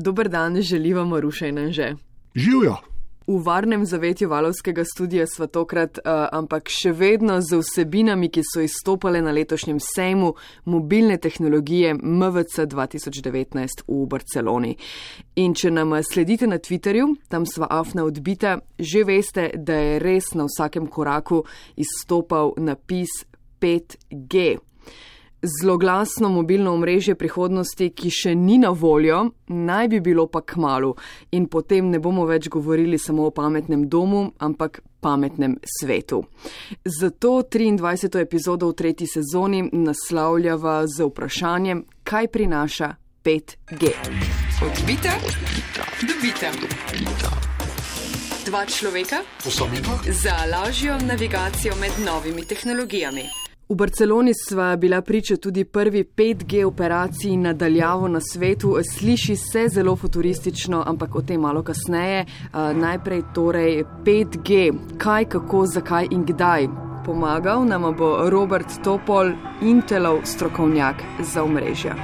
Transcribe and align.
Dober 0.00 0.28
dan, 0.28 0.62
želim 0.62 0.96
vam 0.96 1.14
ruša 1.14 1.46
in 1.46 1.58
anže. 1.58 1.94
Živijo. 2.34 2.76
V 3.26 3.42
varnem 3.44 3.84
zavetju 3.86 4.28
valovskega 4.28 4.84
studia 4.84 5.26
sva 5.26 5.46
tokrat, 5.46 5.98
uh, 5.98 6.26
ampak 6.32 6.70
še 6.72 6.92
vedno 6.96 7.36
z 7.44 7.60
vsebinami, 7.60 8.30
ki 8.32 8.42
so 8.42 8.62
izstopale 8.64 9.20
na 9.22 9.30
letošnjem 9.30 9.76
sejmu 9.78 10.32
mobilne 10.64 11.18
tehnologije 11.20 11.92
MVC 11.94 12.64
2019 12.72 13.84
v 13.86 14.06
Barceloni. 14.08 14.72
In 15.36 15.54
če 15.54 15.70
nam 15.70 15.92
sledite 16.02 16.48
na 16.48 16.58
Twitterju, 16.58 17.12
tam 17.28 17.44
sva 17.46 17.68
afna 17.70 18.08
odbita, 18.08 18.56
že 18.78 19.04
veste, 19.04 19.50
da 19.54 19.76
je 19.76 20.00
res 20.00 20.32
na 20.34 20.48
vsakem 20.48 20.88
koraku 20.88 21.44
izstopal 21.76 22.56
napis 22.56 23.20
5G 23.60 24.56
zloglasno 25.42 26.28
mobilno 26.28 26.74
omrežje 26.74 27.14
prihodnosti, 27.14 27.90
ki 27.90 28.10
še 28.10 28.34
ni 28.34 28.58
na 28.58 28.70
voljo, 28.70 29.30
naj 29.48 29.88
bi 29.88 30.00
bilo 30.00 30.26
pa 30.26 30.40
k 30.40 30.60
malu 30.60 30.94
in 31.32 31.46
potem 31.46 31.90
ne 31.90 31.98
bomo 31.98 32.26
več 32.26 32.48
govorili 32.48 32.98
samo 32.98 33.26
o 33.26 33.30
pametnem 33.30 33.88
domu, 33.88 34.32
ampak 34.38 34.82
pametnem 35.00 35.56
svetu. 35.64 36.22
Zato 36.84 37.42
23. 37.42 38.20
epizodo 38.20 38.68
v 38.68 38.76
tretji 38.76 39.06
sezoni 39.06 39.64
naslavljava 39.72 40.86
z 40.86 41.08
vprašanjem, 41.08 41.84
kaj 42.04 42.28
prinaša 42.28 42.94
5G. 43.24 43.92
Odbite, 44.60 45.12
dobite. 46.04 46.52
Dva 48.46 48.64
človeka 48.66 49.22
za 50.08 50.36
lažjo 50.52 50.98
navigacijo 51.06 51.76
med 51.80 51.92
novimi 52.04 52.44
tehnologijami. 52.44 53.49
V 53.70 53.74
Barceloni 53.76 54.32
sva 54.34 54.76
bila 54.76 55.02
priča 55.02 55.36
tudi 55.36 55.64
prvi 55.64 56.04
5G 56.16 56.64
operaciji 56.66 57.36
nadaljavo 57.36 58.08
na 58.08 58.20
svetu. 58.20 58.76
Sliši 58.90 59.36
se 59.36 59.68
zelo 59.68 59.96
futuristično, 59.96 60.82
ampak 60.86 61.14
o 61.14 61.22
tem 61.22 61.40
malo 61.40 61.62
kasneje. 61.62 62.24
Najprej 62.74 63.22
torej 63.34 63.84
5G, 64.04 64.72
kaj, 64.98 65.24
kako, 65.24 65.66
zakaj 65.66 66.08
in 66.10 66.24
kdaj. 66.26 66.66
Pomagal 67.06 67.64
nam 67.64 67.94
bo 67.98 68.30
Robert 68.30 68.66
Topol, 68.84 69.30
Intelov 69.62 70.24
strokovnjak 70.24 70.96
za 71.22 71.44
omrežja. 71.44 71.94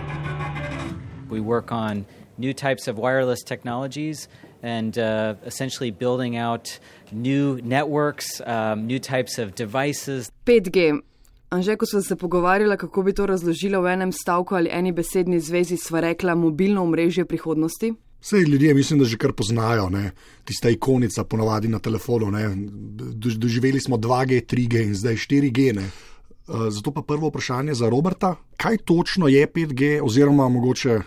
We 1.30 1.41
work 1.41 1.73
on 1.73 2.05
new 2.39 2.53
types 2.53 2.86
of 2.89 2.97
wireless 2.97 3.42
technologies 3.42 4.28
and 4.62 4.98
uh, 4.98 5.34
essentially 5.47 5.91
building 5.91 6.39
out 6.39 6.78
new 7.12 7.58
networks, 7.62 8.41
um, 8.47 8.86
new 8.86 9.01
types 9.01 9.39
of 9.39 9.55
devices. 9.56 10.30
5G. 10.45 11.03
Anže, 11.48 11.77
ko 11.77 11.86
smo 11.86 12.02
se 12.02 12.16
pogovarjali, 12.16 12.77
kako 12.77 13.02
bi 13.02 13.12
to 13.12 13.27
razložila 13.27 13.78
v 13.78 13.92
enem 13.92 14.12
stavku 14.12 14.55
ali 14.55 14.70
eni 14.72 14.92
besedni 14.92 15.41
zvezi, 15.41 15.77
sva 15.77 16.00
rekla 16.00 16.34
mobilno 16.34 16.83
omrežje 16.83 17.25
prihodnosti. 17.25 17.92
Vse 18.20 18.36
ljudje 18.36 18.75
mislim, 18.75 18.98
da 18.98 19.05
že 19.05 19.16
kar 19.16 19.33
poznajo, 19.33 19.89
ne? 19.91 20.11
tista 20.44 20.70
ikonica 20.70 21.24
ponovadi 21.24 21.69
na 21.69 21.78
telefonu. 21.78 22.33
Do, 23.14 23.30
doživeli 23.36 23.80
smo 23.80 23.97
2G, 23.97 24.42
3G 24.47 24.83
in 24.83 24.94
zdaj 24.94 25.14
4G. 25.14 25.74
Ne? 25.77 25.91
Uh, 26.48 26.67
zato 26.70 26.91
pa 26.91 27.02
prvo 27.02 27.28
vprašanje 27.28 27.74
za 27.74 27.89
Roberta, 27.89 28.34
kaj 28.56 28.77
točno 28.77 29.28
je 29.28 29.47
5G, 29.47 30.00
oziroma 30.02 30.48
mogoče 30.48 31.00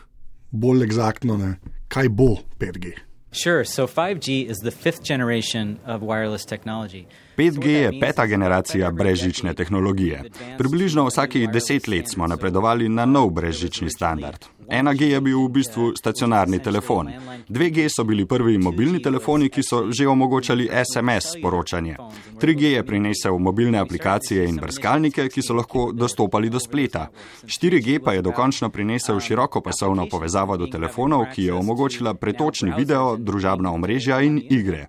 bolj 0.51 0.83
eksaktno, 0.83 1.37
ne? 1.37 1.55
kaj 1.87 2.09
bo 2.09 2.37
5G? 2.59 2.93
Sure, 3.31 3.65
so 3.65 3.87
5G 3.87 4.49
is 4.49 4.57
the 4.57 4.71
fifth 4.71 5.03
generation 5.03 5.77
of 5.85 6.01
wireless 6.01 6.45
technology. 6.45 7.05
5G 7.39 7.67
je 7.67 7.99
peta 7.99 8.25
generacija 8.25 8.91
brezžične 8.91 9.53
tehnologije. 9.53 10.23
Približno 10.57 11.05
vsakih 11.05 11.49
deset 11.49 11.87
let 11.87 12.09
smo 12.09 12.27
napredovali 12.27 12.89
na 12.89 13.05
nov 13.05 13.29
brezžični 13.29 13.89
standard. 13.89 14.45
1G 14.67 15.03
je 15.03 15.21
bil 15.21 15.45
v 15.45 15.49
bistvu 15.49 15.93
stacionarni 15.95 16.59
telefon. 16.59 17.07
2G 17.49 17.87
so 17.95 18.03
bili 18.03 18.25
prvi 18.25 18.57
mobilni 18.57 19.01
telefoni, 19.01 19.49
ki 19.49 19.63
so 19.63 19.85
že 19.91 20.07
omogočali 20.07 20.67
SMS 20.83 21.39
sporočanje. 21.39 21.95
3G 22.41 22.75
je 22.75 22.85
prinesel 22.85 23.37
mobilne 23.37 23.79
aplikacije 23.79 24.43
in 24.49 24.59
brskalnike, 24.59 25.29
ki 25.29 25.41
so 25.41 25.53
lahko 25.53 25.91
dostopali 25.93 26.49
do 26.49 26.59
spleta. 26.59 27.07
4G 27.45 28.03
pa 28.03 28.13
je 28.13 28.21
dokončno 28.21 28.69
prinesel 28.69 29.19
široko 29.19 29.61
pasovno 29.61 30.09
povezavo 30.11 30.57
do 30.57 30.67
telefonov, 30.67 31.25
ki 31.35 31.43
je 31.43 31.53
omogočila 31.53 32.13
pretočni 32.13 32.73
video, 32.77 33.15
družabna 33.17 33.71
omrežja 33.71 34.21
in 34.21 34.41
igre. 34.49 34.87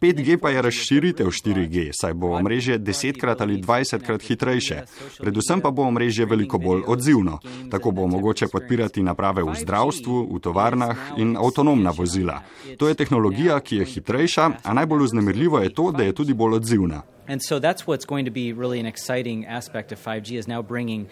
5G 0.00 0.36
pa 0.36 0.50
je 0.50 0.62
razširitev 0.62 1.26
4G, 1.26 1.90
saj 1.92 2.14
bo 2.14 2.34
omrežje 2.36 2.78
desetkrat 2.78 3.40
ali 3.40 3.56
dvajsetkrat 3.56 4.22
hitrejše. 4.22 4.82
Predvsem 5.18 5.60
pa 5.60 5.70
bo 5.70 5.82
omrežje 5.82 6.26
veliko 6.26 6.58
bolj 6.58 6.82
odzivno. 6.86 7.38
Tako 7.70 7.90
bo 7.90 8.06
mogoče 8.06 8.48
podpirati 8.52 9.02
naprave 9.02 9.42
v 9.42 9.54
zdravstvu, 9.54 10.28
v 10.36 10.40
tovarnah 10.40 11.16
in 11.16 11.36
avtonomna 11.36 11.90
vozila. 11.96 12.42
To 12.78 12.88
je 12.88 12.94
tehnologija, 12.94 13.60
ki 13.60 13.76
je 13.76 13.84
hitrejša, 13.84 14.50
a 14.62 14.74
najbolj 14.74 15.02
uznemirljivo 15.02 15.58
je 15.58 15.74
to, 15.74 15.92
da 15.92 16.04
je 16.04 16.12
tudi 16.12 16.34
bolj 16.34 16.54
odzivna. 16.54 17.02
And 17.28 17.40
so 17.42 17.58
that's 17.58 17.86
what's 17.86 18.06
going 18.06 18.26
to 18.28 18.32
be 18.32 18.52
really 18.52 18.80
an 18.80 18.86
exciting 18.86 19.46
aspect 19.48 19.92
of 19.92 19.98
5G 20.06 20.38
is 20.38 20.46
now 20.46 20.62
bringing 20.62 21.08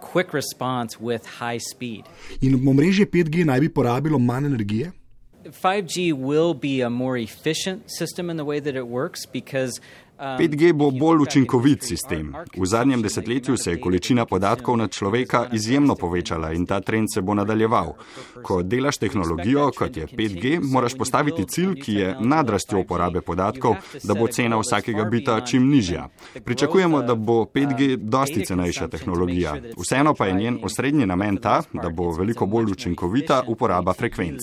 quick 0.00 0.34
response 0.34 0.96
with 1.00 1.22
high 1.38 1.60
speed. 1.60 2.02
In 2.40 2.68
omrežje 2.68 3.06
5G 3.06 3.44
naj 3.44 3.60
bi 3.60 3.68
porabilo 3.68 4.18
manj 4.18 4.46
energije? 4.46 5.01
5G 5.44 6.12
will 6.12 6.54
be 6.54 6.80
a 6.80 6.90
more 6.90 7.16
efficient 7.16 7.90
system 7.90 8.30
in 8.30 8.36
the 8.36 8.44
way 8.44 8.60
that 8.60 8.76
it 8.76 8.86
works 8.86 9.26
because 9.26 9.80
5G 10.18 10.72
bo 10.72 10.90
bolj 10.90 11.18
učinkovit 11.22 11.82
sistem. 11.82 12.34
V 12.56 12.66
zadnjem 12.66 13.02
desetletju 13.02 13.56
se 13.56 13.70
je 13.70 13.80
količina 13.80 14.26
podatkov 14.26 14.76
na 14.76 14.88
človeka 14.88 15.48
izjemno 15.52 15.94
povečala 15.94 16.52
in 16.52 16.66
ta 16.66 16.80
trend 16.80 17.08
se 17.14 17.20
bo 17.20 17.34
nadaljeval. 17.34 17.94
Ko 18.42 18.62
delaš 18.62 18.98
tehnologijo, 18.98 19.70
kot 19.78 19.96
je 19.96 20.06
5G, 20.06 20.60
moraš 20.62 20.94
postaviti 20.94 21.44
cilj, 21.48 21.74
ki 21.80 21.94
je 21.94 22.16
nadrastjo 22.20 22.78
uporabe 22.80 23.20
podatkov, 23.20 23.74
da 24.04 24.14
bo 24.14 24.26
cena 24.26 24.58
vsakega 24.58 25.04
bita 25.04 25.40
čim 25.40 25.68
nižja. 25.68 26.08
Pričakujemo, 26.44 27.02
da 27.02 27.14
bo 27.14 27.42
5G 27.44 27.96
dosti 27.96 28.44
cenejša 28.44 28.88
tehnologija. 28.88 29.56
Vseeno 29.76 30.14
pa 30.14 30.26
je 30.26 30.34
njen 30.34 30.58
osrednji 30.62 31.06
namen 31.06 31.36
ta, 31.36 31.62
da 31.72 31.90
bo 31.90 32.10
veliko 32.10 32.46
bolj 32.46 32.72
učinkovita 32.72 33.42
uporaba 33.48 33.92
frekvenc. 33.92 34.42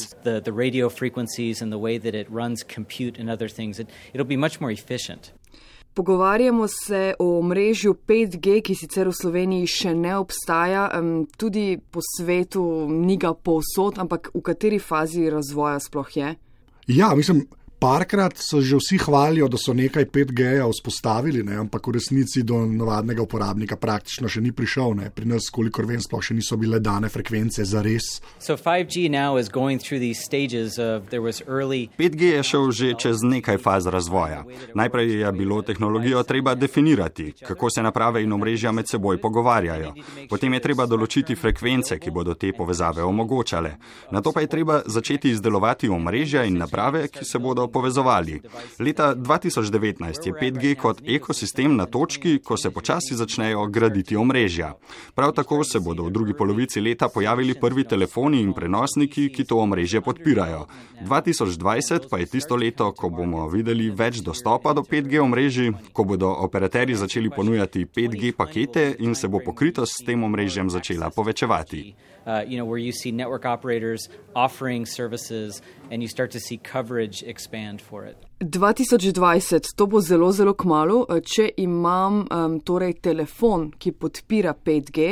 It'll 4.13 4.27
be 4.27 4.37
much 4.37 4.61
more 4.61 4.73
efficient. 4.73 5.38
Pogovarjamo 5.99 6.67
se 6.67 7.13
o 7.19 7.41
mrežju 7.41 7.95
5G, 8.07 8.61
ki 8.63 8.75
sicer 8.75 9.09
v 9.09 9.11
Sloveniji 9.11 9.67
še 9.67 9.91
ne 9.99 10.13
obstaja, 10.15 10.85
tudi 11.35 11.75
po 11.75 11.99
svetu 11.99 12.63
ni 12.87 13.17
ga 13.19 13.33
povsod, 13.35 13.99
ampak 13.99 14.29
v 14.31 14.39
kateri 14.47 14.79
fazi 14.79 15.25
razvoja 15.27 15.75
sploh 15.83 16.15
je? 16.15 16.29
Ja, 16.87 17.11
mislim, 17.19 17.43
Parkrat 17.79 18.33
so 18.35 18.59
že 18.61 18.75
vsi 18.75 18.97
hvalijo, 18.97 19.47
da 19.47 19.57
so 19.57 19.73
nekaj 19.73 20.05
5G-ja 20.05 20.67
vzpostavili, 20.67 21.43
ne? 21.43 21.55
ampak 21.55 21.87
v 21.87 21.91
resnici 21.95 22.43
do 22.43 22.65
navadnega 22.67 23.23
uporabnika 23.23 23.77
praktično 23.79 24.27
še 24.27 24.41
ni 24.43 24.51
prišel. 24.51 24.97
Ne? 24.99 25.07
Pri 25.15 25.23
nas, 25.31 25.47
kolikor 25.47 25.87
vem, 25.87 26.01
sploh 26.03 26.19
še 26.19 26.35
niso 26.35 26.57
bile 26.59 26.81
dane 26.83 27.07
frekvence 27.07 27.63
za 27.63 27.79
res. 27.79 28.19
So 28.35 28.57
5G, 28.59 29.07
early... 31.47 31.87
5G 31.95 32.33
je 32.35 32.43
šel 32.43 32.67
že 32.75 32.89
čez 32.99 33.23
nekaj 33.23 33.61
faz 33.63 33.87
razvoja. 33.87 34.43
Najprej 34.75 35.23
je 35.23 35.31
bilo 35.31 35.61
tehnologijo 35.63 36.25
treba 36.27 36.57
definirati, 36.59 37.31
kako 37.47 37.71
se 37.71 37.79
naprave 37.79 38.25
in 38.27 38.35
omrežja 38.35 38.75
med 38.75 38.91
seboj 38.91 39.21
pogovarjajo. 39.23 39.93
Potem 40.27 40.59
je 40.59 40.65
treba 40.67 40.83
določiti 40.83 41.39
frekvence, 41.39 41.95
ki 41.95 42.11
bodo 42.11 42.35
te 42.35 42.51
povezave 42.51 43.07
omogočale. 43.07 43.77
Na 44.11 44.19
to 44.19 44.35
pa 44.35 44.43
je 44.43 44.51
treba 44.51 44.81
začeti 44.83 45.31
izdelovati 45.31 45.87
omrežja 45.87 46.43
in 46.43 46.59
naprave, 46.59 47.07
ki 47.07 47.23
se 47.23 47.39
bodo 47.39 47.68
povezovali. 47.71 48.41
Leta 48.79 49.15
2019 49.15 50.27
je 50.27 50.33
5G 50.33 50.75
kot 50.75 51.01
ekosistem 51.05 51.75
na 51.75 51.85
točki, 51.85 52.39
ko 52.43 52.57
se 52.57 52.71
počasi 52.71 53.15
začnejo 53.15 53.67
graditi 53.67 54.15
omrežja. 54.15 54.73
Prav 55.15 55.31
tako 55.31 55.63
se 55.63 55.79
bodo 55.79 56.03
v 56.03 56.11
drugi 56.11 56.33
polovici 56.33 56.81
leta 56.81 57.09
pojavili 57.09 57.55
prvi 57.59 57.83
telefoni 57.83 58.41
in 58.41 58.53
prenosniki, 58.53 59.29
ki 59.29 59.43
to 59.43 59.57
omrežje 59.57 60.01
podpirajo. 60.01 60.65
2020 61.01 62.09
pa 62.09 62.17
je 62.17 62.25
tisto 62.25 62.55
leto, 62.55 62.91
ko 62.91 63.09
bomo 63.09 63.47
videli 63.49 63.89
več 63.89 64.23
dostopa 64.25 64.73
do 64.73 64.81
5G 64.81 65.21
omrežij, 65.21 65.71
ko 65.93 66.03
bodo 66.03 66.29
operaterji 66.29 66.95
začeli 66.95 67.29
ponujati 67.29 67.85
5G 67.85 68.33
pakete 68.35 68.95
in 68.99 69.15
se 69.15 69.27
bo 69.27 69.39
pokritost 69.45 70.01
s 70.01 70.05
tem 70.05 70.23
omrežjem 70.23 70.69
začela 70.69 71.09
povečevati. 71.09 71.95
Uh, 72.25 72.43
you 72.45 72.57
know, 72.57 72.65
where 72.65 72.77
you 72.77 72.91
see 72.91 73.11
network 73.11 73.45
operators 73.45 74.09
offering 74.35 74.85
services 74.85 75.61
and 75.89 76.03
you 76.03 76.07
start 76.07 76.31
to 76.31 76.39
see 76.39 76.57
coverage 76.57 77.23
expand 77.23 77.58
for 77.81 78.05
it. 78.05 78.28
2020, 78.39 79.73
to 79.75 79.87
bo 79.87 80.01
zelo, 80.01 80.31
zelo 80.31 80.53
kmalo. 80.53 81.05
Če 81.21 81.49
imam 81.57 82.23
um, 82.23 82.59
torej 82.63 82.99
telefon, 83.03 83.69
ki 83.75 83.91
podpira 83.91 84.53
5G, 84.55 85.09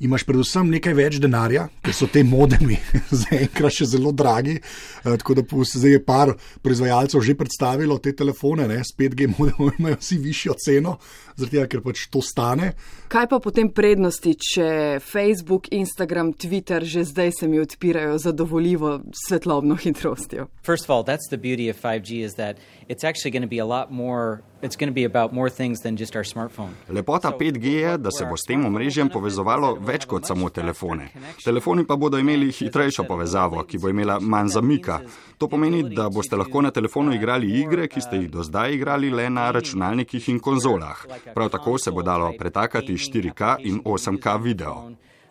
imaš 0.00 0.22
predvsem 0.26 0.68
nekaj 0.70 0.94
več 0.94 1.18
denarja, 1.22 1.66
ker 1.82 1.94
so 1.94 2.08
te 2.10 2.22
modemi 2.26 2.78
zaenkrat 3.22 3.74
še 3.74 3.88
zelo 3.94 4.12
dragi. 4.14 4.58
Uh, 5.02 5.16
tako 5.18 5.38
da 5.40 5.44
zdaj 5.44 5.96
je 5.96 6.02
par 6.04 6.34
proizvajalcev 6.62 7.24
že 7.24 7.36
predstavilo 7.38 7.98
te 7.98 8.14
telefone, 8.16 8.68
ne, 8.70 8.80
s 8.84 8.94
5G 8.98 9.30
modemi 9.34 9.72
imajo 9.78 9.98
vsi 10.00 10.18
višjo 10.22 10.56
ceno, 10.62 10.96
zato 11.36 11.66
ker 11.70 11.82
pač 11.84 12.06
to 12.12 12.22
stane. 12.22 12.72
Kaj 13.08 13.28
pa 13.30 13.40
potem 13.42 13.70
prednosti, 13.74 14.34
če 14.36 14.68
Facebook, 15.02 15.70
Instagram, 15.74 16.32
Twitter 16.34 16.84
že 16.84 17.04
zdaj 17.08 17.32
se 17.40 17.48
mi 17.48 17.60
odpirajo 17.60 18.18
zadovoljivo 18.22 19.00
svetlobno 19.26 19.78
hitrostjo? 19.80 20.48
First 20.62 20.86
of 20.86 20.94
all, 20.94 21.04
that's 21.04 21.28
the 21.30 21.40
beauty 21.40 21.70
of 21.70 21.80
5G 21.80 22.22
is 22.24 22.38
that 22.38 22.57
it's 22.88 23.04
actually 23.04 23.30
going 23.30 23.42
to 23.42 23.48
be 23.48 23.58
a 23.58 23.66
lot 23.66 23.90
more. 23.90 24.42
Lepota 26.88 27.30
5G 27.30 27.64
je, 27.64 27.98
da 27.98 28.10
se 28.10 28.24
bo 28.24 28.36
s 28.36 28.42
tem 28.42 28.64
omrežjem 28.66 29.08
povezovalo 29.08 29.74
več 29.80 30.04
kot 30.04 30.26
samo 30.26 30.50
telefone. 30.50 31.08
Telefoni 31.44 31.86
pa 31.86 31.96
bodo 31.96 32.18
imeli 32.18 32.50
hitrejšo 32.50 33.04
povezavo, 33.06 33.62
ki 33.62 33.78
bo 33.78 33.88
imela 33.88 34.18
manj 34.20 34.48
zamika. 34.56 34.98
To 35.38 35.46
pomeni, 35.48 35.84
da 35.94 36.08
boste 36.10 36.36
lahko 36.36 36.62
na 36.62 36.70
telefonu 36.74 37.14
igrali 37.14 37.52
igre, 37.60 37.86
ki 37.86 38.02
ste 38.02 38.16
jih 38.16 38.30
do 38.30 38.42
zdaj 38.42 38.74
igrali 38.74 39.10
le 39.10 39.30
na 39.30 39.50
računalnikih 39.54 40.28
in 40.28 40.40
konzolah. 40.40 41.06
Prav 41.34 41.54
tako 41.54 41.78
se 41.78 41.94
bo 41.94 42.02
dalo 42.02 42.32
pretakati 42.38 42.98
4K 42.98 43.56
in 43.62 43.78
8K 43.84 44.42
video. 44.42 44.90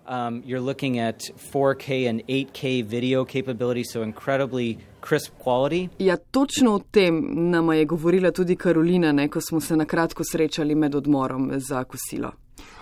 Um, 0.09 0.41
you're 0.45 0.61
looking 0.61 0.99
at 0.99 1.19
4K 1.51 2.09
and 2.09 2.21
8K 2.27 2.85
video 2.85 3.25
capability, 3.25 3.83
so 3.83 4.01
incredibly 4.01 4.77
crisp 5.01 5.31
quality. 5.43 5.89
Ja, 5.99 6.17
točno 6.17 6.75
o 6.75 6.79
tem 6.91 7.27
nam 7.51 7.73
je 7.73 7.85
govorila 7.85 8.31
tudi 8.31 8.55
Karolina, 8.55 9.11
ne, 9.11 9.27
ko 9.27 9.41
smo 9.41 9.61
se 9.61 9.75
na 9.75 9.85
kratko 9.85 10.23
srečali 10.31 10.75
med 10.75 10.95
odmorom 10.95 11.51
za 11.59 11.83
kosilo. 11.83 12.31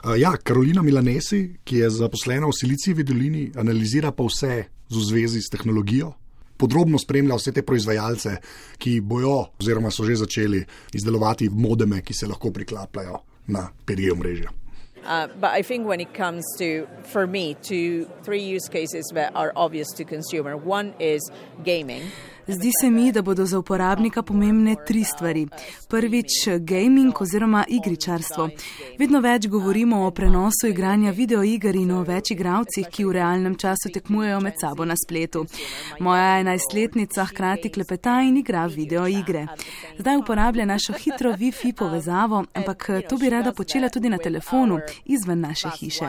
Uh, 0.03 0.19
ja, 0.19 0.37
Karolina 0.43 0.81
Milanesi, 0.81 1.57
ki 1.63 1.77
je 1.77 1.89
zaposlena 1.89 2.47
v 2.47 2.53
Silicijevi 2.53 3.03
dolini, 3.03 3.51
analizira 3.55 4.11
pa 4.11 4.23
vse 4.23 4.63
v 4.89 5.05
zvezi 5.09 5.41
s 5.41 5.49
tehnologijo. 5.49 6.11
Podrobno 6.57 6.99
spremlja 6.99 7.35
vse 7.35 7.51
te 7.51 7.63
proizvajalce, 7.65 8.35
ki 8.77 8.99
bojo, 9.01 9.47
oziroma 9.59 9.91
so 9.91 10.05
že 10.05 10.15
začeli 10.15 10.61
izdelovati 10.93 11.49
modeme, 11.49 12.01
ki 12.01 12.13
se 12.13 12.27
lahko 12.27 12.51
priklapljajo 12.51 13.17
na 13.47 13.65
5G 13.85 14.13
omrežje. 14.13 14.64
Uh, 15.05 15.27
but 15.39 15.51
I 15.51 15.61
think 15.61 15.87
when 15.87 15.99
it 15.99 16.13
comes 16.13 16.43
to, 16.57 16.87
for 17.03 17.27
me, 17.27 17.55
to 17.69 18.05
three 18.23 18.41
use 18.41 18.67
cases 18.67 19.05
that 19.13 19.35
are 19.35 19.53
obvious 19.55 19.87
to 19.97 20.03
consumer. 20.03 20.57
One 20.57 20.93
is 20.99 21.21
gaming. 21.63 22.11
Zdi 22.47 22.69
se 22.81 22.91
mi, 22.91 23.11
da 23.11 23.21
bodo 23.21 23.45
za 23.45 23.59
uporabnika 23.59 24.21
pomembne 24.21 24.75
tri 24.87 25.03
stvari. 25.03 25.47
Prvič, 25.89 26.27
gaming 26.59 27.21
oziroma 27.21 27.63
igričarstvo. 27.67 28.49
Vedno 28.99 29.19
več 29.19 29.47
govorimo 29.47 30.05
o 30.05 30.11
prenosu 30.11 30.67
igranja 30.69 31.11
videoiger 31.11 31.75
in 31.75 31.91
o 31.91 32.03
več 32.03 32.31
igravcih, 32.35 32.85
ki 32.91 33.05
v 33.05 33.15
realnem 33.17 33.55
času 33.57 33.89
tekmujejo 33.93 34.43
med 34.45 34.61
sabo 34.61 34.85
na 34.85 34.93
spletu. 34.93 35.45
Moja 35.99 36.37
enajstletnica 36.43 37.25
hkrati 37.31 37.69
klepeta 37.69 38.19
in 38.21 38.37
igra 38.37 38.67
videoigre. 38.69 39.47
Zdaj 39.97 40.21
uporablja 40.21 40.65
našo 40.69 40.93
hitro 40.93 41.33
Wi-Fi 41.33 41.73
povezavo, 41.73 42.43
ampak 42.53 42.89
to 43.09 43.17
bi 43.17 43.29
rada 43.29 43.53
počela 43.57 43.89
tudi 43.89 44.09
na 44.09 44.21
telefonu, 44.21 44.79
izven 45.05 45.39
naše 45.39 45.69
hiše. 45.79 46.05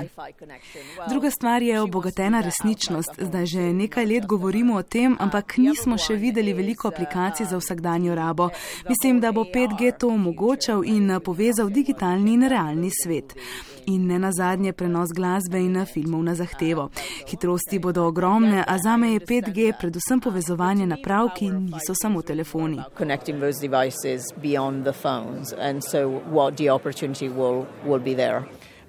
Druga 1.09 1.31
stvar 1.31 1.63
je 1.63 1.81
obogatena 1.81 2.41
resničnost. 2.41 3.11
Zdaj 3.19 3.47
že 3.47 3.61
nekaj 3.73 4.07
let 4.07 4.27
govorimo 4.27 4.75
o 4.75 4.83
tem, 4.83 5.17
ampak 5.21 5.57
nismo 5.57 5.99
še 5.99 6.15
videli 6.15 6.53
veliko 6.53 6.89
aplikacij 6.89 7.47
za 7.47 7.57
vsakdanjo 7.57 8.15
rabo. 8.15 8.49
Mislim, 8.89 9.21
da 9.21 9.33
bo 9.33 9.45
5G 9.45 9.99
to 9.99 10.09
omogočal 10.09 10.85
in 10.85 11.21
povezal 11.25 11.69
digitalni 11.69 12.35
in 12.35 12.49
realni 12.49 12.91
svet. 13.03 13.35
In 13.87 14.07
ne 14.07 14.19
na 14.19 14.33
zadnje 14.33 14.73
prenos 14.73 15.09
glasbe 15.15 15.59
in 15.59 15.85
filmov 15.87 16.23
na 16.23 16.35
zahtevo. 16.35 16.91
Hitrosti 17.29 17.79
bodo 17.79 18.07
ogromne, 18.07 18.65
a 18.69 18.79
za 18.79 18.97
me 18.97 19.13
je 19.13 19.21
5G 19.21 19.73
predvsem 19.81 20.21
povezovanje 20.21 20.87
naprav, 20.87 21.29
ki 21.37 21.51
niso 21.51 21.95
samo 21.95 22.23
telefoni. 22.23 22.81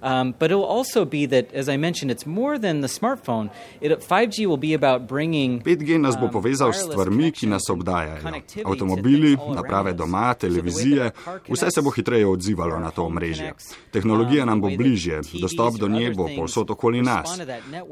Um, 0.07 0.33
but 0.39 0.51
it'll 0.51 0.63
also 0.63 1.04
be 1.06 1.25
that, 1.25 1.54
as 1.54 1.68
I 1.68 1.75
mentioned, 1.75 2.12
it's 2.12 2.25
more 2.25 2.57
than 2.57 2.80
the 2.80 2.88
smartphone. 2.88 3.50
It, 3.81 3.92
5G 4.00 4.45
will 4.45 4.62
be 4.69 4.74
about 4.74 5.07
bringing. 5.07 5.62
5G 5.63 6.00
nas 6.00 6.15
bo 6.15 6.25
um, 6.25 6.31
povezal 6.31 6.71
s 6.71 6.86
stvarmi, 6.86 7.31
ki 7.31 7.48
nas 7.48 7.68
obdajajo. 7.69 8.24
Avtomobili, 8.63 9.36
naprave 9.56 9.94
doma, 9.94 10.33
televizije, 10.33 11.12
vse 11.50 11.71
se 11.71 11.81
bo 11.81 11.92
hitreje 11.92 12.27
odzivalo 12.27 12.80
na 12.80 12.92
to 12.92 13.04
omrežje. 13.04 13.54
Tehnologija 13.92 14.45
nam 14.45 14.62
bo 14.62 14.71
bližje, 14.77 15.21
dostop 15.42 15.75
do 15.75 15.88
nje 15.88 16.13
bo 16.15 16.30
povsod 16.38 16.71
okoli 16.71 17.01
nas. 17.01 17.39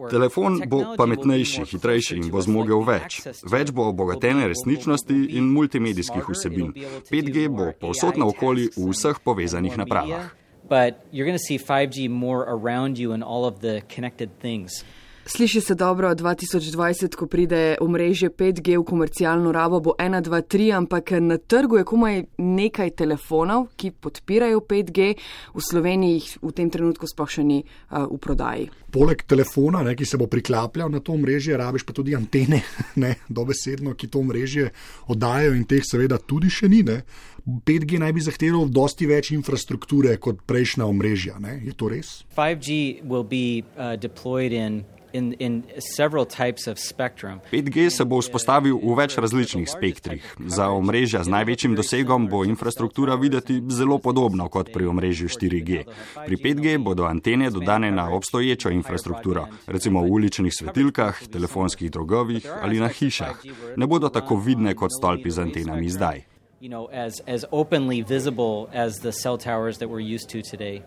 Telefon 0.09 0.61
bo 0.67 0.95
pametnejši, 0.97 1.65
hitrejši 1.65 2.21
in 2.21 2.31
bo 2.31 2.41
zmogel 2.41 2.85
več. 2.87 3.19
Več 3.51 3.75
bo 3.75 3.89
obogatene 3.91 4.47
resničnosti 4.47 5.19
in 5.35 5.51
multimedijskih 5.51 6.31
vsebin. 6.31 6.71
5G 7.11 7.49
bo 7.51 7.73
povsod 7.81 8.23
naokoli 8.23 8.71
v 8.77 8.89
vseh 8.95 9.19
povezanih 9.19 9.77
napravah. 9.83 10.44
But 10.67 11.05
you're 11.11 11.25
going 11.25 11.37
to 11.37 11.43
see 11.43 11.57
5G 11.57 12.09
more 12.09 12.41
around 12.41 12.97
you 12.97 13.11
and 13.11 13.23
all 13.23 13.45
of 13.45 13.59
the 13.61 13.83
connected 13.89 14.39
things. 14.39 14.83
Sliši 15.27 15.61
se 15.61 15.75
dobro, 15.75 16.15
2020, 16.15 17.15
ko 17.15 17.25
pride 17.27 17.77
omrežje 17.81 18.29
5G 18.29 18.77
v 18.77 18.83
komercialno 18.85 19.51
rabo, 19.51 19.79
bo 19.79 19.95
1, 19.97 20.21
2, 20.21 20.41
3, 20.41 20.67
ampak 20.77 21.11
na 21.11 21.37
trgu 21.37 21.77
je 21.77 21.83
komaj 21.83 22.23
nekaj 22.37 22.91
telefonov, 22.93 23.71
ki 23.73 23.89
podpirajo 23.91 24.61
5G, 24.61 25.15
v 25.53 25.63
Sloveniji 25.65 26.13
jih 26.13 26.27
v 26.45 26.51
tem 26.53 26.69
trenutku 26.69 27.09
sploh 27.09 27.25
še 27.25 27.41
ni 27.41 27.57
uh, 27.65 28.05
v 28.05 28.19
prodaji. 28.21 28.69
Poleg 28.93 29.25
telefona, 29.25 29.81
ne, 29.81 29.95
ki 29.97 30.05
se 30.05 30.21
bo 30.21 30.29
priklapljal 30.29 30.93
na 30.93 31.01
to 31.01 31.17
omrežje, 31.17 31.57
rabiš 31.57 31.89
pa 31.89 31.97
tudi 31.97 32.13
antene, 32.13 32.61
ne, 33.03 33.15
dobesedno, 33.25 33.97
ki 33.97 34.13
to 34.13 34.21
omrežje 34.21 34.69
oddajo 35.09 35.57
in 35.57 35.65
teh 35.65 35.81
seveda 35.81 36.21
tudi 36.21 36.53
še 36.53 36.69
ni. 36.69 36.85
Ne. 36.85 37.01
5G 37.45 37.97
naj 38.01 38.13
bi 38.13 38.21
zahteval 38.25 38.69
dosti 38.69 39.09
več 39.09 39.33
infrastrukture 39.33 40.13
kot 40.21 40.45
prejšnja 40.45 40.85
omrežja. 40.85 41.41
Ne. 41.41 41.63
Je 41.65 41.73
to 41.73 41.89
res? 41.89 42.21
5G 42.37 43.01
will 43.01 43.25
be 43.25 43.65
uh, 43.73 43.97
deployed 43.97 44.53
in 44.53 44.85
in, 45.15 45.33
in 45.39 45.63
several 45.95 46.25
types 46.25 46.67
of 46.67 46.79
spectrum. 46.79 47.39
5G 47.51 47.89
se 47.89 48.05
bo 48.05 48.19
vzpostavil 48.19 48.75
v 48.75 48.95
več 48.99 49.17
različnih 49.17 49.67
spektrih. 49.69 50.23
Za 50.51 50.69
omrežja 50.75 51.23
z 51.23 51.31
največjim 51.31 51.75
dosegom 51.77 52.27
bo 52.27 52.43
infrastruktura 52.45 53.15
videti 53.15 53.61
zelo 53.71 53.97
podobno 53.97 54.49
kot 54.51 54.73
pri 54.73 54.89
omrežju 54.91 55.31
4G. 55.31 55.85
Pri 56.25 56.35
5G 56.35 56.77
bodo 56.83 57.07
antene 57.07 57.49
dodane 57.49 57.91
na 57.91 58.09
obstoječo 58.11 58.69
infrastrukturo, 58.69 59.47
recimo 59.67 60.03
v 60.03 60.11
uličnih 60.19 60.53
svetilkah, 60.53 61.23
telefonskih 61.31 61.91
drogovih 61.91 62.47
ali 62.61 62.79
na 62.79 62.91
hišah. 62.91 63.43
Ne 63.77 63.87
bodo 63.87 64.09
tako 64.09 64.35
vidne 64.35 64.75
kot 64.75 64.91
stolpi 64.91 65.31
z 65.31 65.47
antenami 65.47 65.89
zdaj. 65.89 66.23
You 66.59 66.69
know, 66.69 66.89
as, 66.91 67.21
as 67.27 67.45
openly 67.51 68.01
visible 68.01 68.69
as 68.73 68.99
the 68.99 69.11
cell 69.11 69.37
towers 69.37 69.77
that 69.77 69.89
we're 69.89 69.99
used 70.15 70.29
to 70.29 70.41
today. 70.41 70.81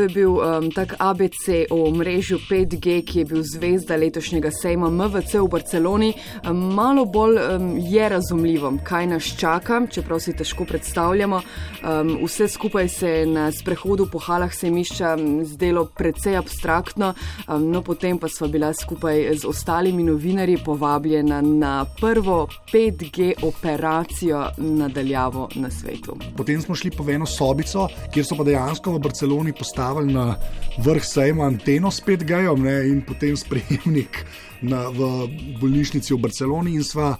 To 0.00 0.04
je 0.04 0.16
bil 0.16 0.32
um, 0.32 0.70
tak 0.72 0.94
ABC 0.98 1.68
o 1.70 1.90
mrežju 1.92 2.38
5G, 2.48 3.04
ki 3.04 3.18
je 3.18 3.24
bil 3.24 3.42
zvezda 3.44 3.98
letošnjega 4.00 4.48
sejma 4.48 4.88
MVC 4.88 5.34
v 5.44 5.48
Barceloni. 5.52 6.14
Um, 6.48 6.56
malo 6.72 7.04
bolj 7.04 7.36
um, 7.36 7.76
je 7.76 8.08
razumljivo, 8.08 8.72
kaj 8.84 9.06
nas 9.06 9.28
čaka, 9.36 9.82
čeprav 9.92 10.22
si 10.24 10.32
težko 10.32 10.64
predstavljamo. 10.64 11.42
Um, 11.84 12.14
vse 12.24 12.48
skupaj 12.48 12.88
se 12.88 13.08
je 13.08 13.26
na 13.26 13.50
sprehodu 13.52 14.06
po 14.12 14.22
halah 14.24 14.54
sejmišča 14.54 15.10
um, 15.18 15.44
zdelo 15.44 15.84
precej 15.84 16.38
abstraktno, 16.40 17.12
um, 17.44 17.68
no 17.68 17.84
potem 17.84 18.16
pa 18.18 18.32
sva 18.32 18.48
bila 18.48 18.72
skupaj 18.72 19.36
z 19.36 19.44
ostalimi 19.44 20.02
novinarji 20.08 20.62
povabljena 20.64 21.42
na 21.44 21.84
prvo 22.00 22.48
5G 22.72 23.34
operacijo 23.44 24.46
nadaljavo 24.56 25.48
na 25.60 25.70
svetu. 25.70 26.16
Potem 26.36 26.62
smo 26.62 26.74
šli 26.74 26.90
po 26.90 27.04
eno 27.10 27.26
sobico, 27.26 27.88
kjer 28.14 28.24
so 28.24 28.40
pa 28.40 28.48
dejansko 28.48 28.96
v 28.96 29.04
Barceloni 29.10 29.52
postavili 29.52 29.89
postavili 29.90 30.12
na 30.12 30.36
vrh 30.78 31.04
sejma 31.04 31.44
anteno 31.44 31.90
s 31.90 32.02
5G 32.02 32.46
in 32.90 33.02
potem 33.02 33.36
sprejemnik 33.36 34.24
na, 34.62 34.88
v 34.88 35.26
bolnišnici 35.60 36.14
v 36.14 36.18
Barceloni. 36.18 36.74
In 36.74 36.84
sva 36.84 37.18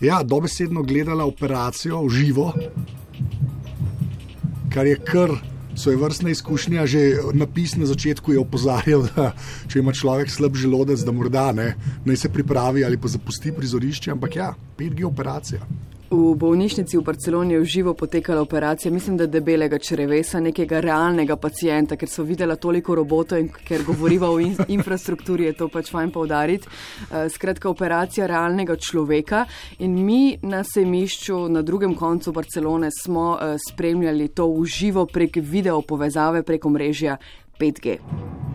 ja, 0.00 0.22
dobesedno 0.22 0.82
gledala 0.82 1.24
operacijo 1.24 2.02
v 2.02 2.10
živo, 2.10 2.52
kar 4.72 4.86
je 4.86 4.98
kar. 4.98 5.30
Svoje 5.78 5.94
vrstne 5.94 6.34
izkušnje, 6.34 6.86
že 6.90 7.00
napis 7.38 7.76
na 7.78 7.86
začetku 7.86 8.34
je 8.34 8.40
opozarjal, 8.42 9.06
da 9.14 9.30
če 9.70 9.78
ima 9.78 9.94
človek 9.94 10.26
slab 10.26 10.58
želodec, 10.58 11.06
da 11.06 11.14
morda 11.14 11.52
ne, 11.54 11.76
naj 12.02 12.16
se 12.18 12.32
pripravi 12.34 12.82
ali 12.82 12.98
pa 12.98 13.06
zapusti 13.06 13.54
prizorišče, 13.54 14.10
ampak 14.10 14.36
ja, 14.42 14.48
5G 14.74 15.06
operacija. 15.06 15.62
V 16.08 16.32
bolnišnici 16.40 16.96
v 16.96 17.04
Barceloni 17.04 17.52
je 17.52 17.60
v 17.60 17.64
živo 17.68 17.92
potekala 17.94 18.40
operacija, 18.40 18.92
mislim, 18.92 19.16
da 19.20 19.26
debelega 19.26 19.78
črevesa, 19.78 20.40
nekega 20.40 20.80
realnega 20.80 21.36
pacijenta, 21.36 21.98
ker 22.00 22.08
so 22.08 22.24
videla 22.24 22.56
toliko 22.56 22.96
robotov 22.96 23.36
in 23.38 23.50
ker 23.52 23.84
govoriva 23.84 24.30
o 24.32 24.40
in 24.40 24.56
infrastrukturi, 24.78 25.44
je 25.44 25.52
to 25.60 25.68
pač 25.68 25.92
fajn 25.92 26.08
povdariti. 26.08 26.64
Uh, 26.64 27.28
skratka, 27.28 27.68
operacija 27.68 28.26
realnega 28.26 28.76
človeka 28.80 29.44
in 29.84 30.00
mi 30.00 30.38
na 30.42 30.64
sejmišču 30.64 31.44
na 31.52 31.60
drugem 31.62 31.92
koncu 31.94 32.32
Barcelone 32.32 32.88
smo 32.88 33.36
uh, 33.36 33.60
spremljali 33.60 34.32
to 34.32 34.48
v 34.48 34.64
živo 34.64 35.04
prek 35.04 35.36
video 35.44 35.82
povezave 35.82 36.42
preko 36.42 36.72
mrežja 36.72 37.18
5G. 37.60 38.47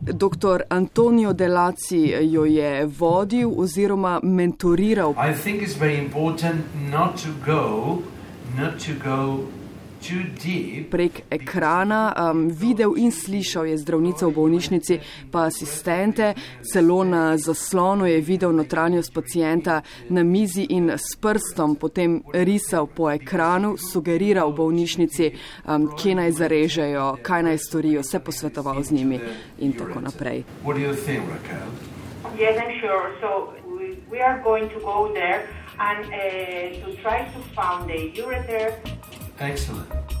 Dr. 0.00 0.62
Antonijo 0.68 1.32
Delaci 1.32 2.14
jo 2.20 2.44
je 2.44 2.86
vodil 2.98 3.50
oziroma 3.56 4.20
mentoriral. 4.22 5.14
Mislim, 5.28 5.58
da 5.78 5.86
je 5.86 6.08
zelo 6.08 6.10
pomembno, 6.12 7.12
da 7.16 7.32
ne 8.56 8.72
gremo 9.04 9.57
prek 10.90 11.22
ekrana, 11.30 12.14
um, 12.30 12.48
videl 12.48 12.94
in 12.96 13.12
slišal 13.12 13.66
je 13.66 13.78
zdravnice 13.78 14.26
v 14.26 14.32
bolnišnici, 14.34 15.00
pa 15.32 15.46
asistente, 15.48 16.34
celo 16.62 17.04
na 17.04 17.36
zaslonu 17.36 18.06
je 18.06 18.20
videl 18.20 18.52
notranjost 18.52 19.14
pacijenta 19.14 19.82
na 20.08 20.22
mizi 20.22 20.66
in 20.70 20.90
s 20.90 21.16
prstom 21.20 21.76
potem 21.76 22.22
risal 22.32 22.86
po 22.86 23.10
ekranu, 23.10 23.76
sugeriral 23.76 24.52
bolnišnici, 24.52 25.32
um, 25.66 25.90
kje 25.96 26.14
naj 26.14 26.32
zarežejo, 26.32 27.16
kaj 27.22 27.42
naj 27.42 27.58
storijo, 27.58 28.02
se 28.02 28.18
posvetoval 28.20 28.82
z 28.82 28.90
njimi 28.92 29.20
in 29.58 29.72
tako 29.72 30.00
naprej. 30.00 30.44
Yes, 32.36 32.58
I'm 32.58 32.80
sure. 32.80 33.14
So 33.20 33.54
we, 33.66 33.96
we 34.10 34.20
are 34.20 34.42
going 34.42 34.68
to 34.68 34.80
go 34.80 35.10
there 35.14 35.48
and 35.78 36.04
uh, 36.04 36.86
to 36.86 36.96
try 37.02 37.24
to 37.24 37.40
find 37.54 37.88
the 37.88 38.10
ureter 39.40 40.18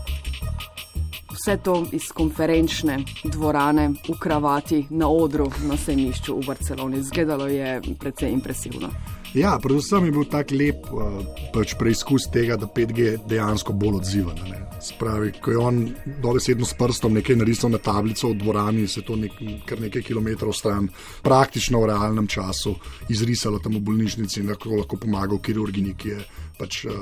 Vse 1.38 1.56
to 1.64 1.86
iz 1.92 2.08
konferenčne 2.14 2.98
dvorane 3.24 3.88
v 3.88 4.18
kravati 4.20 4.86
na 4.90 5.08
odru 5.08 5.50
na 5.68 5.76
sejmišču 5.76 6.34
v 6.34 6.46
Barceloni. 6.46 7.02
Zgledalo 7.02 7.46
je 7.46 7.80
precej 7.98 8.32
impresivno. 8.32 8.90
Ja, 9.34 9.58
predvsem 9.62 10.04
je 10.04 10.10
bil 10.10 10.24
tak 10.24 10.50
lep 10.50 10.88
uh, 10.90 11.20
pač 11.54 11.76
preizkus 11.78 12.26
tega, 12.32 12.56
da 12.56 12.66
5G 12.66 13.28
dejansko 13.28 13.72
bolj 13.72 14.00
odziva. 14.00 14.34
Spravi, 14.80 15.32
ko 15.42 15.50
je 15.50 15.58
on 15.58 15.78
dobesedno 16.22 16.66
s 16.66 16.74
prstom 16.78 17.14
nekaj 17.18 17.36
narisal 17.36 17.70
na 17.70 17.78
tablico 17.82 18.28
v 18.30 18.38
dvorani, 18.38 18.86
se 18.88 19.00
je 19.00 19.06
to 19.06 19.16
nek, 19.16 19.32
kar 19.66 19.80
nekaj 19.80 20.02
kilometrov 20.06 20.54
stran, 20.54 20.88
praktično 21.22 21.80
v 21.82 21.90
realnem 21.90 22.26
času, 22.26 22.76
izrisalo 23.08 23.58
tam 23.58 23.74
v 23.78 23.82
bolnišnici 23.90 24.40
in 24.40 24.52
lahko, 24.52 24.76
lahko 24.78 24.96
pomagal 24.96 25.42
kirurginji, 25.42 25.94
ki 25.98 26.08
je 26.14 26.20
pač 26.58 26.84
uh, 26.84 26.92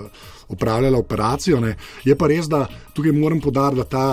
opravljala 0.49 0.99
operacijo. 0.99 1.61
Ne. 1.61 1.76
Je 2.04 2.16
pa 2.16 2.28
res, 2.28 2.49
da 2.49 2.66
tukaj 2.95 3.12
moram 3.16 3.40
podariti, 3.40 3.80
da 3.80 3.85
ta 3.85 4.06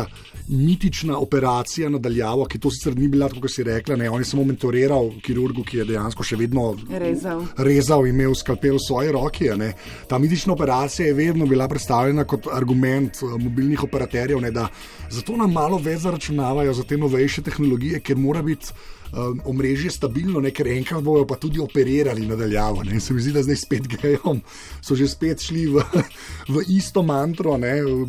mitična 0.48 1.18
operacija 1.18 1.90
nadaljavo, 1.90 2.46
ki 2.52 2.60
to 2.60 2.72
sicer 2.72 2.98
ni 3.00 3.08
bila, 3.08 3.30
kot 3.32 3.52
si 3.52 3.64
rekla, 3.64 3.96
ne, 3.96 4.10
on 4.10 4.22
je 4.22 4.28
samo 4.28 4.44
mentoriral 4.44 5.10
kirurgu, 5.24 5.64
ki 5.64 5.78
je 5.78 5.86
dejansko 5.94 6.24
še 6.24 6.40
vedno 6.40 6.66
rezal, 6.90 7.46
rezal 7.58 8.08
imel 8.08 8.36
skalpel 8.36 8.76
v 8.76 8.84
svoji 8.88 9.14
roki. 9.16 9.50
Ne. 9.58 9.74
Ta 10.08 10.20
mitična 10.20 10.54
operacija 10.54 11.08
je 11.08 11.16
vedno 11.18 11.48
bila 11.48 11.68
predstavljena 11.72 12.28
kot 12.28 12.50
argument 12.52 13.24
uh, 13.24 13.38
mobilnih 13.54 13.84
operaterjev, 13.84 14.42
ne, 14.42 14.52
da 14.52 14.68
zato 15.14 15.38
nam 15.38 15.54
malo 15.54 15.78
več 15.78 16.02
zaračunavajo 16.08 16.74
za 16.74 16.84
te 16.84 16.98
novejše 16.98 17.46
tehnologije, 17.46 18.02
ker 18.02 18.18
mora 18.18 18.42
biti 18.42 18.74
um, 19.14 19.42
omrežje 19.46 19.92
stabilno, 19.94 20.42
ne, 20.42 20.52
ker 20.52 20.68
enkrat 20.74 21.04
bojo 21.06 21.28
pa 21.30 21.38
tudi 21.38 21.62
operirali 21.62 22.26
nadaljavo. 22.28 22.84
Ne. 22.84 23.00
Se 23.00 23.14
mi 23.14 23.22
zdi, 23.22 23.34
da 23.36 23.44
zdaj 23.46 23.60
spet 23.62 23.88
grejo, 23.88 24.36
so 24.82 24.98
že 24.98 25.08
spet 25.08 25.44
šli 25.46 25.68
v, 25.76 25.84
v 26.54 26.66
isto 26.74 27.04
mantro, 27.06 27.54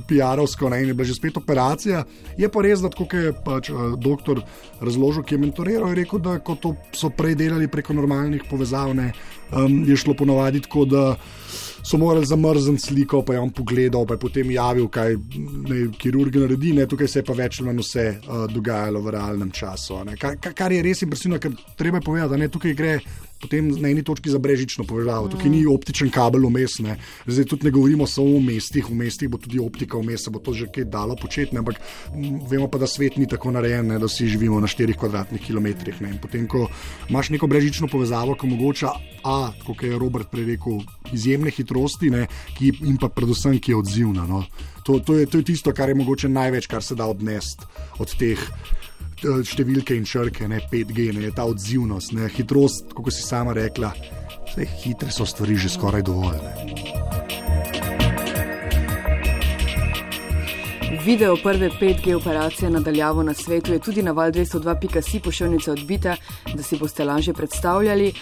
PR-ovsko, 0.09 0.73
in 0.73 0.89
je 0.89 0.95
bila 0.95 1.09
že 1.09 1.19
spet 1.19 1.37
operacija. 1.37 2.05
Je 2.39 2.49
pa 2.49 2.65
res, 2.65 2.81
da 2.81 2.89
tako 2.89 3.09
je 3.13 3.35
pač, 3.45 3.71
uh, 3.71 3.99
doktor 4.01 4.41
razložil, 4.81 5.23
ki 5.23 5.37
je 5.37 5.45
mentoriral, 5.45 5.93
je 5.93 6.01
rekel, 6.03 6.25
da 6.25 6.39
ko 6.41 6.57
to 6.57 6.75
so 6.97 7.13
prej 7.13 7.37
delali 7.37 7.69
preko 7.69 7.93
normalnih 7.93 8.49
povezav, 8.51 8.97
ne, 8.97 9.13
um, 9.53 9.83
je 9.85 9.97
šlo 9.97 10.17
ponovadi 10.17 10.65
tako, 10.65 10.89
da 10.89 11.05
so 11.85 11.99
morali 12.00 12.26
zamrzniti 12.26 12.83
sliko, 12.83 13.23
pa 13.23 13.35
je 13.35 13.41
on 13.41 13.50
pogledal, 13.50 14.07
pa 14.07 14.14
je 14.14 14.19
potem 14.19 14.50
javil, 14.50 14.88
kaj 14.88 15.17
ne, 15.69 15.81
kirurg 15.99 16.37
naredi, 16.37 16.73
ne, 16.73 16.87
tukaj 16.88 17.09
se 17.09 17.21
je 17.21 17.26
pa 17.29 17.37
več 17.37 17.61
ali 17.61 17.69
manj 17.69 17.83
vse 17.85 18.07
uh, 18.17 18.47
dogajalo 18.50 19.03
v 19.05 19.14
realnem 19.17 19.53
času. 19.53 20.00
Kar, 20.19 20.38
kar 20.41 20.73
je 20.73 20.83
res 20.83 21.05
impresivno, 21.05 21.38
ker 21.38 21.53
treba 21.76 22.00
je 22.00 22.07
povedati, 22.09 22.33
da 22.33 22.41
ne, 22.41 22.49
tukaj 22.49 22.76
gre 22.79 22.99
potem 23.45 23.69
na 23.81 23.91
eni 23.93 24.03
točki 24.03 24.33
za 24.33 24.38
brežično 24.41 24.87
povezavo. 24.88 25.29
Tukaj 25.29 25.50
ni 25.53 25.64
optičen 25.69 26.11
kabel 26.11 26.47
vmes. 26.49 26.79
Zdaj 27.26 27.45
tudi 27.50 27.69
ne 27.69 27.73
govorimo 27.75 28.07
samo 28.09 28.38
o 28.38 28.41
mestih, 28.41 28.88
v 28.88 28.97
mestih 28.97 29.29
bo 29.29 29.38
tudi 29.38 29.61
optika 29.61 30.00
vmes, 30.00 30.25
se 30.25 30.33
bo 30.33 30.41
to 30.41 30.55
že 30.57 30.71
kaj 30.73 30.88
dalo 30.88 31.17
početi, 31.21 31.57
ampak 31.59 31.81
vemo 32.50 32.69
pa, 32.73 32.81
da 32.81 32.88
svet 32.88 33.19
ni 33.21 33.29
tako 33.29 33.53
narejen, 33.53 33.87
ne, 33.93 33.99
da 34.00 34.09
vsi 34.09 34.29
živimo 34.33 34.61
na 34.61 34.71
4 34.71 34.97
kvadratnih 34.97 35.43
kilometrih. 35.43 36.00
Ne. 36.00 36.14
Potem, 36.23 36.49
ko 36.49 36.69
imaš 37.11 37.31
neko 37.35 37.47
brežično 37.50 37.88
povezavo, 37.93 38.37
ki 38.38 38.49
omogoča, 38.49 38.95
a, 39.25 39.53
kot 39.67 39.83
je 39.85 39.99
Robert 39.99 40.31
prej 40.33 40.55
rekel, 40.55 40.81
izjemne 41.14 41.52
hitrosti 41.54 42.11
ne, 42.12 42.26
ki, 42.59 42.73
in 42.90 42.99
pa 43.00 43.09
predvsem, 43.09 43.59
ki 43.59 43.75
je 43.75 43.80
odzivna. 43.80 44.26
No. 44.28 44.44
To, 44.85 44.99
to, 45.00 45.18
je, 45.21 45.26
to 45.30 45.40
je 45.40 45.50
tisto, 45.54 45.73
kar 45.73 45.88
je 45.88 45.99
mogoče 45.99 46.28
največ, 46.28 46.68
kar 46.68 46.83
se 46.85 46.97
da 46.99 47.06
odnesti 47.09 47.64
od 48.02 48.12
teh 48.21 48.42
Eh, 49.25 49.40
številke 49.47 49.97
in 49.97 50.04
črke, 50.04 50.49
ne 50.50 50.61
5G, 50.73 51.09
ne 51.16 51.30
ta 51.33 51.47
odzivnost, 51.49 52.12
ne 52.16 52.28
hitrost, 52.28 52.92
kot 52.97 53.14
si 53.14 53.25
sama 53.25 53.54
rekla. 53.56 53.94
Vse 54.50 54.68
hitre 54.83 55.14
so 55.14 55.25
stvari 55.28 55.56
že 55.56 55.73
skoraj 55.73 56.04
dovolj. 56.04 56.42
Ne. 56.44 57.04
Video 61.05 61.37
prve 61.43 61.71
5G 61.81 62.15
operacije 62.15 62.71
nadaljavo 62.71 63.23
na 63.23 63.35
svetu 63.35 63.73
je 63.73 63.79
tudi 63.79 64.03
na 64.03 64.13
val 64.13 64.31
202.si 64.31 65.21
pošiljnice 65.21 65.73
odbita, 65.73 66.17
da 66.55 66.63
si 66.63 66.79
boste 66.79 67.05
lažje 67.05 67.35
predstavljali. 67.35 68.13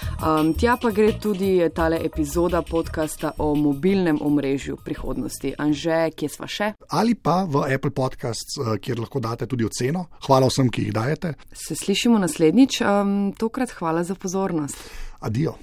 Um, 0.41 0.55
tja 0.55 0.77
pa 0.83 0.91
gre 0.91 1.13
tudi 1.21 1.69
tale 1.75 2.01
epizoda 2.05 2.63
podcasta 2.63 3.31
o 3.39 3.55
mobilnem 3.55 4.19
omrežju 4.23 4.77
prihodnosti. 4.85 5.55
Anže, 5.59 6.11
kje 6.17 6.29
sva 6.29 6.47
še? 6.47 6.73
Ali 6.89 7.15
pa 7.15 7.45
v 7.45 7.75
Apple 7.75 7.91
Podcasts, 7.91 8.59
eh, 8.59 8.79
kjer 8.79 8.99
lahko 8.99 9.21
date 9.21 9.47
tudi 9.47 9.65
oceno. 9.65 10.07
Hvala 10.27 10.51
vsem, 10.51 10.71
ki 10.71 10.83
jih 10.83 10.93
dajete. 10.93 11.35
Se 11.53 11.75
slišimo 11.75 12.19
naslednjič, 12.19 12.81
um, 12.81 13.33
tokrat 13.39 13.71
hvala 13.79 14.03
za 14.05 14.15
pozornost. 14.15 14.77
Adijo. 15.21 15.55